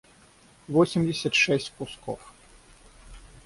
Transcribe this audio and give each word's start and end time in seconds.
восемьдесят 0.67 1.35
шесть 1.35 1.69
кусков 1.77 2.19